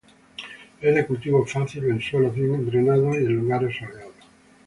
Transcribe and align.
Es 0.81 0.95
de 0.95 1.05
cultivo 1.05 1.45
fácil, 1.45 1.85
en 1.85 2.01
suelos 2.01 2.33
bien 2.33 2.65
drenados 2.65 3.13
y 3.17 3.23
en 3.23 3.33
lugares 3.35 3.77
soleados. 3.77 4.15